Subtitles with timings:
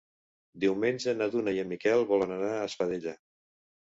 [0.61, 3.13] Diumenge na Duna i en Miquel volen anar a Espadella.